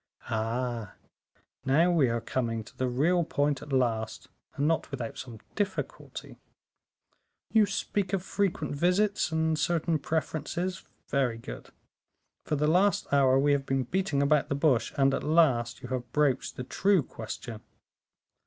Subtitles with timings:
[0.31, 0.95] "Ah!
[1.63, 6.39] now we are coming to the real point at last, and not without some difficulty.
[7.51, 11.69] You speak of frequent visits, and certain preferences very good;
[12.45, 15.89] for the last hour we have been beating about the bush, and at last you
[15.89, 17.61] have broached the true question."